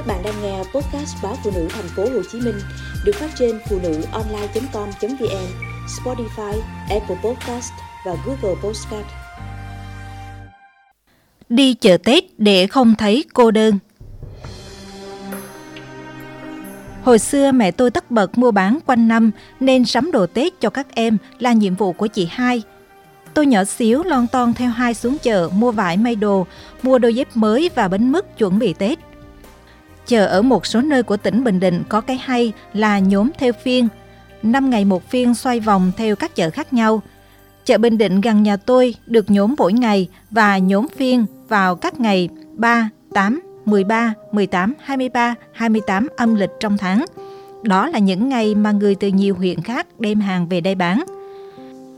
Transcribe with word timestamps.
Các 0.00 0.06
bạn 0.06 0.22
đang 0.24 0.42
nghe 0.42 0.58
podcast 0.58 1.16
báo 1.22 1.36
phụ 1.44 1.50
nữ 1.54 1.68
thành 1.70 1.88
phố 1.96 2.02
Hồ 2.02 2.22
Chí 2.32 2.40
Minh 2.40 2.54
được 3.04 3.12
phát 3.14 3.30
trên 3.38 3.58
phụ 3.68 3.78
nữ 3.82 4.02
online.com.vn, 4.12 5.46
Spotify, 5.86 6.60
Apple 6.90 7.16
Podcast 7.24 7.72
và 8.06 8.16
Google 8.26 8.60
Podcast. 8.62 9.06
Đi 11.48 11.74
chợ 11.74 11.96
Tết 11.96 12.24
để 12.38 12.66
không 12.66 12.94
thấy 12.94 13.24
cô 13.34 13.50
đơn. 13.50 13.78
Hồi 17.02 17.18
xưa 17.18 17.52
mẹ 17.52 17.70
tôi 17.70 17.90
tất 17.90 18.10
bật 18.10 18.38
mua 18.38 18.50
bán 18.50 18.78
quanh 18.86 19.08
năm 19.08 19.30
nên 19.60 19.84
sắm 19.84 20.12
đồ 20.12 20.26
Tết 20.26 20.60
cho 20.60 20.70
các 20.70 20.94
em 20.94 21.16
là 21.38 21.52
nhiệm 21.52 21.74
vụ 21.74 21.92
của 21.92 22.06
chị 22.06 22.28
hai. 22.30 22.62
Tôi 23.34 23.46
nhỏ 23.46 23.64
xíu 23.64 24.02
lon 24.02 24.26
ton 24.32 24.54
theo 24.54 24.70
hai 24.70 24.94
xuống 24.94 25.18
chợ 25.22 25.48
mua 25.54 25.72
vải 25.72 25.96
may 25.96 26.16
đồ, 26.16 26.46
mua 26.82 26.98
đôi 26.98 27.14
dép 27.14 27.28
mới 27.34 27.70
và 27.74 27.88
bánh 27.88 28.12
mứt 28.12 28.38
chuẩn 28.38 28.58
bị 28.58 28.72
Tết. 28.72 28.98
Chợ 30.10 30.26
ở 30.26 30.42
một 30.42 30.66
số 30.66 30.80
nơi 30.80 31.02
của 31.02 31.16
tỉnh 31.16 31.44
Bình 31.44 31.60
Định 31.60 31.82
có 31.88 32.00
cái 32.00 32.20
hay 32.22 32.52
là 32.72 32.98
nhóm 32.98 33.30
theo 33.38 33.52
phiên. 33.52 33.88
Năm 34.42 34.70
ngày 34.70 34.84
một 34.84 35.10
phiên 35.10 35.34
xoay 35.34 35.60
vòng 35.60 35.92
theo 35.96 36.16
các 36.16 36.34
chợ 36.34 36.50
khác 36.50 36.72
nhau. 36.72 37.02
Chợ 37.64 37.78
Bình 37.78 37.98
Định 37.98 38.20
gần 38.20 38.42
nhà 38.42 38.56
tôi 38.56 38.94
được 39.06 39.30
nhóm 39.30 39.54
mỗi 39.58 39.72
ngày 39.72 40.08
và 40.30 40.58
nhóm 40.58 40.88
phiên 40.96 41.26
vào 41.48 41.76
các 41.76 42.00
ngày 42.00 42.28
3, 42.56 42.88
8, 43.14 43.40
13, 43.64 44.14
18, 44.32 44.74
23, 44.82 45.34
28 45.52 46.08
âm 46.16 46.34
lịch 46.34 46.50
trong 46.60 46.78
tháng. 46.78 47.04
Đó 47.62 47.88
là 47.88 47.98
những 47.98 48.28
ngày 48.28 48.54
mà 48.54 48.72
người 48.72 48.94
từ 48.94 49.08
nhiều 49.08 49.34
huyện 49.34 49.62
khác 49.62 49.86
đem 49.98 50.20
hàng 50.20 50.48
về 50.48 50.60
đây 50.60 50.74
bán. 50.74 51.04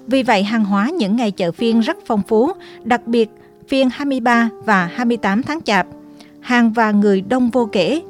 Vì 0.06 0.22
vậy 0.22 0.42
hàng 0.42 0.64
hóa 0.64 0.90
những 0.90 1.16
ngày 1.16 1.30
chợ 1.30 1.52
phiên 1.52 1.80
rất 1.80 1.96
phong 2.06 2.22
phú, 2.28 2.52
đặc 2.84 3.06
biệt 3.06 3.30
phiên 3.68 3.90
23 3.90 4.50
và 4.64 4.86
28 4.86 5.42
tháng 5.42 5.62
chạp. 5.62 5.86
Hàng 6.42 6.72
và 6.72 6.90
người 6.90 7.20
đông 7.20 7.50
vô 7.50 7.68
kể. 7.72 8.02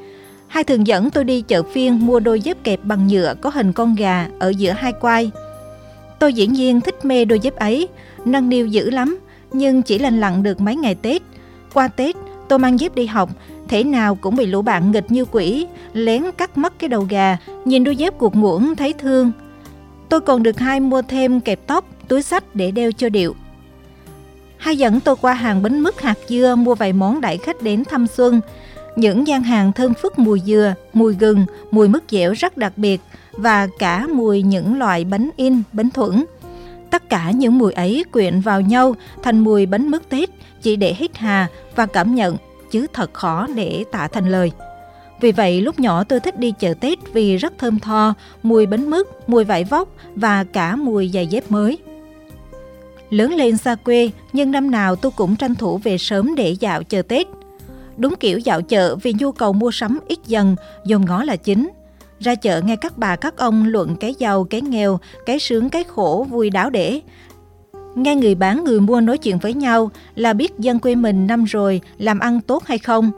Hai 0.47 0.65
thường 0.65 0.87
dẫn 0.87 1.11
tôi 1.11 1.25
đi 1.25 1.41
chợ 1.41 1.63
phiên 1.63 2.07
mua 2.07 2.21
đôi 2.21 2.41
dép 2.41 2.65
kẹp 2.65 2.85
bằng 2.85 3.07
nhựa 3.09 3.35
có 3.41 3.51
hình 3.51 3.73
con 3.73 3.95
gà 3.95 4.29
ở 4.39 4.49
giữa 4.49 4.73
hai 4.73 4.93
quai. 4.93 5.31
Tôi 6.19 6.35
dĩ 6.35 6.47
nhiên 6.47 6.81
thích 6.81 7.05
mê 7.05 7.25
đôi 7.25 7.41
dép 7.41 7.57
ấy, 7.57 7.89
nâng 8.25 8.49
niu 8.49 8.67
dữ 8.67 8.91
lắm, 8.91 9.19
nhưng 9.53 9.83
chỉ 9.83 9.99
lành 9.99 10.21
lặn 10.21 10.43
được 10.43 10.61
mấy 10.61 10.77
ngày 10.77 10.95
Tết. 10.95 11.23
Qua 11.75 11.89
Tết, 11.89 12.17
tôi 12.49 12.59
mang 12.59 12.81
dép 12.81 12.95
đi 12.95 13.07
học, 13.07 13.31
thể 13.69 13.85
nào 13.85 14.15
cũng 14.15 14.37
bị 14.37 14.47
lũ 14.47 14.63
bạn 14.63 14.91
nghịch 14.93 15.11
như 15.11 15.25
quỷ, 15.25 15.67
lén 15.93 16.25
cắt 16.39 16.59
mất 16.59 16.79
cái 16.79 16.89
đầu 16.89 17.07
gà, 17.11 17.37
nhìn 17.65 17.85
đôi 17.85 17.97
dép 17.97 18.19
cuộc 18.19 18.35
muỗng 18.37 18.77
thấy 18.77 18.93
thương. 18.93 19.33
Tôi 20.09 20.21
còn 20.21 20.43
được 20.43 20.59
hai 20.59 20.81
mua 20.81 21.03
thêm 21.03 21.41
kẹp 21.41 21.67
tóc, 21.67 21.85
túi 22.09 22.23
sách 22.23 22.45
để 22.55 22.71
đeo 22.71 22.93
cho 22.93 23.09
điệu. 23.09 23.35
Hai 24.63 24.77
dẫn 24.77 25.01
tôi 25.01 25.17
qua 25.21 25.35
hàng 25.35 25.63
bánh 25.63 25.81
mứt 25.81 26.01
hạt 26.01 26.19
dưa 26.29 26.55
mua 26.59 26.75
vài 26.75 26.93
món 26.93 27.21
đại 27.21 27.39
khách 27.39 27.63
đến 27.63 27.85
thăm 27.85 28.07
xuân. 28.07 28.41
Những 28.97 29.27
gian 29.27 29.43
hàng 29.43 29.73
thơm 29.73 29.95
phức 29.95 30.19
mùi 30.19 30.41
dừa, 30.47 30.75
mùi 30.93 31.15
gừng, 31.15 31.47
mùi 31.71 31.89
mứt 31.89 32.03
dẻo 32.11 32.33
rất 32.33 32.57
đặc 32.57 32.73
biệt 32.77 33.01
và 33.33 33.69
cả 33.79 34.07
mùi 34.07 34.43
những 34.43 34.79
loại 34.79 35.05
bánh 35.05 35.31
in, 35.37 35.63
bánh 35.73 35.91
thuẫn. 35.91 36.25
Tất 36.91 37.09
cả 37.09 37.31
những 37.31 37.59
mùi 37.59 37.73
ấy 37.73 38.05
quyện 38.13 38.41
vào 38.41 38.61
nhau 38.61 38.95
thành 39.23 39.39
mùi 39.39 39.67
bánh 39.67 39.89
mứt 39.89 40.09
Tết 40.09 40.31
chỉ 40.63 40.77
để 40.77 40.95
hít 40.95 41.17
hà 41.17 41.47
và 41.77 41.87
cảm 41.87 42.15
nhận 42.15 42.37
chứ 42.71 42.87
thật 42.93 43.15
khó 43.15 43.47
để 43.55 43.85
tả 43.93 44.09
thành 44.09 44.29
lời. 44.29 44.53
Vì 45.21 45.33
vậy 45.33 45.61
lúc 45.61 45.81
nhỏ 45.81 46.05
tôi 46.05 46.21
thích 46.21 46.39
đi 46.39 46.53
chợ 46.59 46.75
Tết 46.81 46.99
vì 47.13 47.37
rất 47.37 47.53
thơm 47.59 47.79
tho, 47.79 48.15
mùi 48.43 48.67
bánh 48.67 48.91
mứt, 48.91 49.07
mùi 49.27 49.45
vải 49.45 49.65
vóc 49.65 49.89
và 50.15 50.45
cả 50.45 50.77
mùi 50.77 51.11
giày 51.15 51.27
dép 51.27 51.51
mới. 51.51 51.79
Lớn 53.13 53.35
lên 53.35 53.57
xa 53.57 53.75
quê, 53.75 54.11
nhưng 54.33 54.51
năm 54.51 54.71
nào 54.71 54.97
tôi 54.97 55.13
cũng 55.17 55.37
tranh 55.37 55.55
thủ 55.55 55.79
về 55.79 55.99
sớm 55.99 56.35
để 56.35 56.51
dạo 56.51 56.83
chợ 56.83 57.03
Tết. 57.03 57.27
Đúng 57.97 58.15
kiểu 58.21 58.39
dạo 58.39 58.63
chợ 58.63 58.97
vì 58.97 59.15
nhu 59.19 59.33
cầu 59.33 59.53
mua 59.53 59.71
sắm 59.71 59.99
ít 60.09 60.19
dần, 60.27 60.57
dồn 60.85 61.05
ngó 61.05 61.25
là 61.25 61.37
chính. 61.37 61.71
Ra 62.21 62.35
chợ 62.35 62.61
nghe 62.61 62.77
các 62.77 62.99
bà 62.99 63.17
các 63.17 63.37
ông 63.37 63.67
luận 63.67 63.97
cái 63.97 64.15
giàu, 64.19 64.45
cái 64.45 64.61
nghèo, 64.63 65.01
cái 65.27 65.39
sướng, 65.39 65.71
cái 65.71 65.85
khổ, 65.85 66.27
vui 66.31 66.51
đáo 66.51 66.71
để. 66.71 67.01
Nghe 67.95 68.17
người 68.17 68.35
bán 68.35 68.65
người 68.65 68.81
mua 68.81 69.01
nói 69.01 69.19
chuyện 69.19 69.39
với 69.39 69.55
nhau 69.55 69.91
là 70.15 70.33
biết 70.33 70.59
dân 70.59 70.79
quê 70.79 70.95
mình 70.95 71.27
năm 71.27 71.45
rồi 71.45 71.81
làm 71.99 72.19
ăn 72.19 72.41
tốt 72.41 72.65
hay 72.67 72.79
không. 72.79 73.11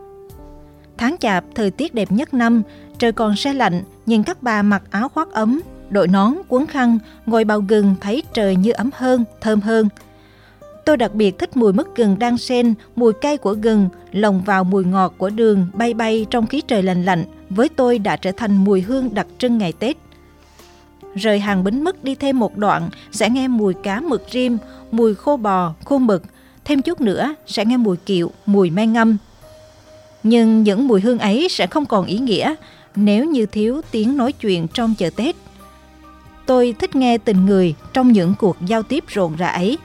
Tháng 0.99 1.17
chạp, 1.21 1.45
thời 1.55 1.71
tiết 1.71 1.95
đẹp 1.95 2.13
nhất 2.13 2.35
năm, 2.35 2.63
trời 2.99 3.13
còn 3.13 3.37
se 3.37 3.53
lạnh, 3.53 3.83
nhìn 4.07 4.23
các 4.23 4.43
bà 4.43 4.63
mặc 4.63 4.83
áo 4.91 5.09
khoác 5.09 5.33
ấm, 5.33 5.61
đội 5.95 6.09
nón, 6.09 6.35
cuốn 6.49 6.67
khăn, 6.67 6.99
ngồi 7.27 7.45
bào 7.45 7.61
gừng 7.61 7.95
thấy 8.01 8.23
trời 8.33 8.57
như 8.57 8.73
ấm 8.73 8.91
hơn, 8.95 9.25
thơm 9.41 9.61
hơn. 9.61 9.89
Tôi 10.85 10.97
đặc 10.97 11.15
biệt 11.15 11.39
thích 11.39 11.57
mùi 11.57 11.73
mứt 11.73 11.87
gừng 11.97 12.19
đang 12.19 12.39
sen, 12.39 12.75
mùi 12.97 13.13
cay 13.13 13.37
của 13.37 13.53
gừng, 13.53 13.89
lồng 14.13 14.43
vào 14.43 14.65
mùi 14.65 14.85
ngọt 14.85 15.15
của 15.19 15.31
đường 15.31 15.67
bay 15.73 15.95
bay 15.95 16.27
trong 16.31 16.47
khí 16.47 16.61
trời 16.67 16.83
lạnh 16.83 17.05
lạnh, 17.05 17.25
với 17.51 17.69
tôi 17.69 17.99
đã 17.99 18.17
trở 18.17 18.33
thành 18.33 18.65
mùi 18.65 18.81
hương 18.81 19.15
đặc 19.15 19.27
trưng 19.39 19.59
ngày 19.59 19.73
Tết. 19.73 19.97
Rời 21.15 21.39
hàng 21.41 21.65
bánh 21.65 21.85
mứt 21.85 22.05
đi 22.05 22.15
thêm 22.15 22.39
một 22.39 22.57
đoạn, 22.57 22.91
sẽ 23.13 23.31
nghe 23.31 23.49
mùi 23.49 23.75
cá 23.75 24.01
mực 24.01 24.23
rim, 24.33 24.59
mùi 24.91 25.15
khô 25.15 25.37
bò, 25.37 25.75
khô 25.85 25.99
mực. 25.99 26.23
Thêm 26.65 26.83
chút 26.83 27.01
nữa, 27.01 27.35
sẽ 27.47 27.65
nghe 27.65 27.77
mùi 27.77 27.97
kiệu, 27.97 28.31
mùi 28.47 28.71
men 28.71 28.93
ngâm. 28.93 29.17
Nhưng 30.23 30.63
những 30.63 30.89
mùi 30.89 31.01
hương 31.01 31.19
ấy 31.19 31.49
sẽ 31.51 31.67
không 31.67 31.87
còn 31.87 32.07
ý 32.07 32.19
nghĩa 32.19 32.55
nếu 32.97 33.25
như 33.25 33.47
thiếu 33.47 33.81
tiếng 33.91 34.17
nói 34.17 34.33
chuyện 34.33 34.67
trong 34.69 34.95
chợ 34.99 35.11
Tết. 35.17 35.37
Tôi 36.47 36.75
thích 36.79 36.97
nghe 36.97 37.19
tình 37.19 37.47
người 37.47 37.75
trong 37.93 38.13
những 38.13 38.35
cuộc 38.39 38.57
giao 38.67 38.83
tiếp 38.83 39.05
rộn 39.09 39.37
rã 39.37 39.49
ấy. 39.49 39.79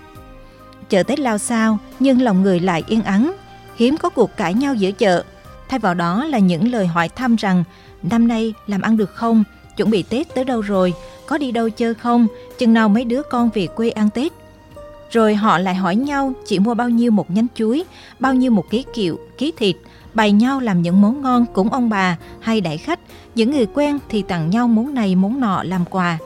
Chợ 0.90 1.04
Tết 1.04 1.20
lao 1.20 1.38
sao, 1.38 1.78
nhưng 2.00 2.22
lòng 2.22 2.42
người 2.42 2.60
lại 2.60 2.84
yên 2.88 3.04
ắng. 3.04 3.36
Hiếm 3.76 3.98
có 3.98 4.10
cuộc 4.10 4.38
cãi 4.38 4.54
nhau 4.54 4.74
giữa 4.74 4.92
chợ. 4.92 5.24
Thay 5.70 5.80
vào 5.80 5.94
đó 5.94 6.26
là 6.26 6.40
những 6.40 6.72
lời 6.72 6.88
hỏi 6.88 7.10
thăm 7.10 7.36
rằng 7.36 7.64
năm 8.04 8.28
nay 8.28 8.54
làm 8.68 8.82
ăn 8.82 8.98
được 8.98 9.16
không, 9.16 9.44
chuẩn 9.78 9.90
bị 9.90 10.04
Tết 10.04 10.36
tới 10.36 10.46
đâu 10.46 10.62
rồi, 10.62 10.94
có 11.28 11.38
đi 11.38 11.52
đâu 11.52 11.70
chơi 11.70 11.94
không, 11.94 12.28
chừng 12.58 12.74
nào 12.74 12.90
mấy 12.90 13.06
đứa 13.06 13.22
con 13.30 13.50
về 13.54 13.68
quê 13.68 13.90
ăn 13.90 14.10
Tết. 14.10 14.32
Rồi 15.12 15.36
họ 15.36 15.58
lại 15.58 15.76
hỏi 15.76 15.96
nhau 15.96 16.34
chỉ 16.46 16.60
mua 16.60 16.74
bao 16.74 16.90
nhiêu 16.90 17.12
một 17.12 17.32
nhánh 17.32 17.48
chuối, 17.56 17.84
bao 18.20 18.34
nhiêu 18.34 18.52
một 18.52 18.70
ký 18.70 18.86
kiệu, 18.94 19.20
ký 19.38 19.54
thịt, 19.58 19.76
bày 20.14 20.32
nhau 20.32 20.60
làm 20.60 20.82
những 20.82 21.02
món 21.02 21.22
ngon 21.22 21.46
cúng 21.54 21.70
ông 21.70 21.90
bà 21.90 22.18
hay 22.40 22.62
đãi 22.62 22.78
khách, 22.78 23.00
những 23.36 23.52
người 23.52 23.66
quen 23.66 24.00
thì 24.10 24.22
tặng 24.22 24.50
nhau 24.50 24.68
món 24.68 24.94
này 24.94 25.16
món 25.16 25.40
nọ 25.40 25.64
làm 25.64 25.86
quà. 25.86 26.18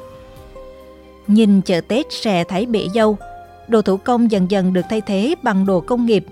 Nhìn 1.27 1.61
chợ 1.61 1.81
Tết 1.81 2.05
xè 2.09 2.43
thấy 2.43 2.65
bể 2.65 2.87
dâu, 2.95 3.17
đồ 3.67 3.81
thủ 3.81 3.97
công 3.97 4.31
dần 4.31 4.51
dần 4.51 4.73
được 4.73 4.85
thay 4.89 5.01
thế 5.01 5.35
bằng 5.43 5.65
đồ 5.65 5.81
công 5.81 6.05
nghiệp. 6.05 6.25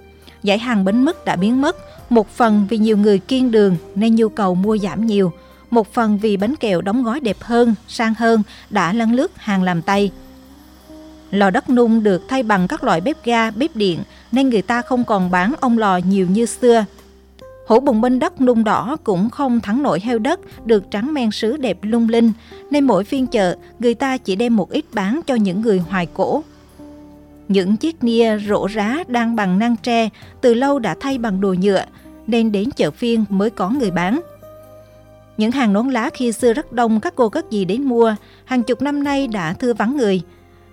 Giải 0.44 0.58
hàng 0.58 0.86
bánh 0.86 1.06
mứt 1.06 1.26
đã 1.26 1.36
biến 1.36 1.62
mất, 1.62 1.76
một 2.10 2.30
phần 2.30 2.68
vì 2.70 2.78
nhiều 2.78 2.98
người 2.98 3.20
kiên 3.20 3.52
đường 3.52 3.76
nên 3.96 4.16
nhu 4.16 4.30
cầu 4.30 4.56
mua 4.56 4.78
giảm 4.78 5.06
nhiều, 5.06 5.32
một 5.70 5.94
phần 5.94 6.18
vì 6.18 6.38
bánh 6.38 6.56
kẹo 6.56 6.82
đóng 6.82 7.04
gói 7.04 7.20
đẹp 7.20 7.38
hơn, 7.40 7.76
sang 7.88 8.14
hơn 8.14 8.44
đã 8.70 8.94
lăn 8.94 9.14
lướt 9.14 9.32
hàng 9.36 9.64
làm 9.64 9.82
tay. 9.82 10.12
Lò 11.32 11.50
đất 11.50 11.70
nung 11.70 12.04
được 12.04 12.24
thay 12.28 12.44
bằng 12.44 12.68
các 12.68 12.84
loại 12.84 13.02
bếp 13.02 13.26
ga, 13.26 13.52
bếp 13.52 13.76
điện 13.76 14.00
nên 14.32 14.50
người 14.50 14.62
ta 14.62 14.82
không 14.82 15.04
còn 15.04 15.32
bán 15.32 15.54
ông 15.60 15.78
lò 15.78 15.98
nhiều 15.98 16.28
như 16.28 16.46
xưa. 16.46 16.86
Hũ 17.66 17.80
bùng 17.80 18.02
binh 18.02 18.20
đất 18.20 18.42
nung 18.42 18.64
đỏ 18.64 18.98
cũng 19.04 19.30
không 19.30 19.60
thắng 19.60 19.84
nổi 19.84 20.00
heo 20.00 20.20
đất 20.20 20.40
được 20.66 20.92
trắng 20.92 21.14
men 21.14 21.32
sứ 21.32 21.58
đẹp 21.58 21.78
lung 21.82 22.10
linh, 22.10 22.32
nên 22.72 22.84
mỗi 22.84 23.04
phiên 23.04 23.28
chợ 23.28 23.56
người 23.80 23.94
ta 23.94 24.18
chỉ 24.18 24.36
đem 24.36 24.56
một 24.56 24.70
ít 24.70 24.86
bán 24.94 25.22
cho 25.28 25.36
những 25.36 25.62
người 25.62 25.80
hoài 25.80 26.08
cổ. 26.14 26.44
Những 27.48 27.78
chiếc 27.78 28.04
nia 28.04 28.38
rổ 28.50 28.68
rá 28.68 28.98
đang 29.08 29.36
bằng 29.36 29.60
năng 29.60 29.76
tre 29.78 30.10
từ 30.42 30.54
lâu 30.54 30.80
đã 30.80 30.96
thay 31.00 31.18
bằng 31.18 31.42
đồ 31.42 31.56
nhựa, 31.62 31.86
nên 32.28 32.52
đến 32.52 32.72
chợ 32.72 32.92
phiên 32.92 33.26
mới 33.30 33.50
có 33.50 33.70
người 33.70 33.92
bán. 33.92 34.22
Những 35.38 35.52
hàng 35.52 35.74
nón 35.74 35.90
lá 35.90 36.10
khi 36.14 36.32
xưa 36.32 36.54
rất 36.54 36.74
đông 36.74 37.00
các 37.00 37.16
cô 37.16 37.30
các 37.30 37.46
dì 37.52 37.66
đến 37.66 37.84
mua, 37.84 38.16
hàng 38.46 38.64
chục 38.64 38.82
năm 38.82 39.04
nay 39.04 39.28
đã 39.28 39.54
thưa 39.54 39.74
vắng 39.74 39.98
người. 39.98 40.22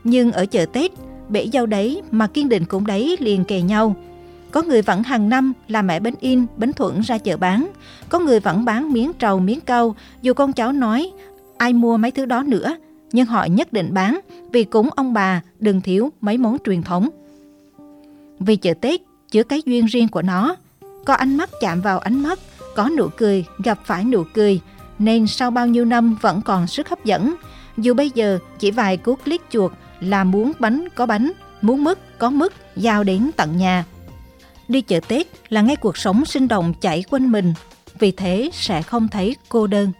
Nhưng 0.05 0.33
ở 0.33 0.47
chợ 0.47 0.67
Tết, 0.73 0.93
bể 1.29 1.49
dâu 1.53 1.67
đấy 1.67 2.03
mà 2.11 2.27
kiên 2.27 2.49
định 2.49 2.65
cũng 2.65 2.87
đấy 2.87 3.17
liền 3.21 3.45
kề 3.45 3.61
nhau– 3.63 3.97
có 4.51 4.63
người 4.63 4.83
vẫn 4.83 5.03
hàng 5.03 5.29
năm 5.29 5.53
làm 5.69 5.87
mẹ 5.87 6.01
bánh 6.01 6.15
in, 6.21 6.47
bánh 6.57 6.73
thuận 6.73 7.01
ra 7.01 7.19
chợ 7.19 7.37
bán. 7.37 7.69
Có 8.09 8.19
người 8.19 8.41
vẫn 8.41 8.65
bán 8.65 8.93
miếng 8.93 9.13
trầu, 9.19 9.41
miếng 9.41 9.61
câu, 9.61 9.95
dù 10.23 10.35
con 10.35 10.53
cháu 10.53 10.73
nói 10.73 11.13
ai 11.59 11.73
mua 11.73 11.97
mấy 11.97 12.11
thứ 12.11 12.27
đó 12.27 12.43
nữa, 12.43 12.77
nhưng 13.13 13.27
họ 13.27 13.45
nhất 13.45 13.73
định 13.73 13.95
bán 13.95 14.21
vì 14.53 14.65
cúng 14.65 14.91
ông 14.97 15.13
bà 15.13 15.43
đừng 15.59 15.81
thiếu 15.81 16.13
mấy 16.21 16.39
món 16.39 16.57
truyền 16.65 16.83
thống. 16.83 17.09
Vì 18.39 18.57
chợ 18.57 18.75
Tết 18.81 19.01
chứa 19.31 19.43
cái 19.43 19.63
duyên 19.67 19.87
riêng 19.87 20.09
của 20.09 20.23
nó, 20.23 20.57
có 21.05 21.15
ánh 21.15 21.37
mắt 21.37 21.51
chạm 21.61 21.81
vào 21.81 21.99
ánh 21.99 22.23
mắt, 22.23 22.39
có 22.77 22.89
nụ 22.97 23.09
cười 23.17 23.45
gặp 23.65 23.79
phải 23.85 24.05
nụ 24.05 24.23
cười, 24.35 24.61
nên 24.99 25.27
sau 25.27 25.51
bao 25.51 25.67
nhiêu 25.67 25.85
năm 25.85 26.17
vẫn 26.21 26.43
còn 26.43 26.67
sức 26.67 26.89
hấp 26.89 27.05
dẫn. 27.05 27.35
Dù 27.77 27.95
bây 27.95 28.11
giờ 28.15 28.39
chỉ 28.59 28.71
vài 28.71 28.97
cú 28.97 29.15
click 29.15 29.51
chuột 29.51 29.73
là 30.01 30.25
muốn 30.25 30.53
bánh 30.59 30.89
có 30.95 31.07
bánh, 31.07 31.33
muốn 31.63 31.85
mứt 31.85 32.19
có 32.19 32.31
mứt 32.31 32.53
giao 32.77 33.05
đến 33.05 33.31
tận 33.37 33.57
nhà. 33.57 33.85
Đi 34.69 34.81
chợ 34.81 35.01
Tết 35.09 35.27
là 35.49 35.61
nghe 35.61 35.77
cuộc 35.77 35.97
sống 35.97 36.25
sinh 36.25 36.49
động 36.49 36.75
chảy 36.81 37.05
quanh 37.11 37.33
mình, 37.33 37.55
vì 37.99 38.11
thế 38.11 38.51
sẽ 38.53 38.83
không 38.83 39.09
thấy 39.09 39.37
cô 39.49 39.67
đơn. 39.67 39.93